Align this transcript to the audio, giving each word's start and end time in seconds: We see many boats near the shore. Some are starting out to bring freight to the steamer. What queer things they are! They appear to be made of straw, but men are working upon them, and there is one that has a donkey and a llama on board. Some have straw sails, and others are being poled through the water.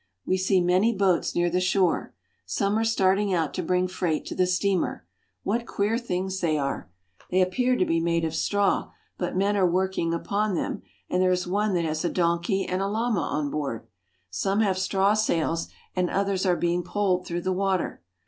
We 0.25 0.35
see 0.35 0.61
many 0.61 0.95
boats 0.95 1.35
near 1.35 1.51
the 1.51 1.61
shore. 1.61 2.15
Some 2.47 2.75
are 2.79 2.83
starting 2.83 3.35
out 3.35 3.53
to 3.53 3.61
bring 3.61 3.87
freight 3.87 4.25
to 4.25 4.35
the 4.35 4.47
steamer. 4.47 5.05
What 5.43 5.67
queer 5.67 5.99
things 5.99 6.39
they 6.39 6.57
are! 6.57 6.89
They 7.29 7.39
appear 7.39 7.75
to 7.75 7.85
be 7.85 7.99
made 7.99 8.25
of 8.25 8.33
straw, 8.33 8.89
but 9.19 9.37
men 9.37 9.55
are 9.55 9.69
working 9.69 10.11
upon 10.11 10.55
them, 10.55 10.81
and 11.07 11.21
there 11.21 11.29
is 11.29 11.45
one 11.45 11.75
that 11.75 11.85
has 11.85 12.03
a 12.03 12.09
donkey 12.09 12.65
and 12.65 12.81
a 12.81 12.87
llama 12.87 13.21
on 13.21 13.51
board. 13.51 13.85
Some 14.31 14.61
have 14.61 14.79
straw 14.79 15.13
sails, 15.13 15.67
and 15.95 16.09
others 16.09 16.47
are 16.47 16.55
being 16.57 16.81
poled 16.81 17.27
through 17.27 17.41
the 17.41 17.53
water. 17.53 18.01